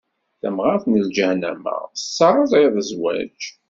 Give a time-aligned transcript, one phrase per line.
[0.41, 3.41] Tamɣaṛt n lǧahennama, tettɛeṛṛiḍ zzwaǧ.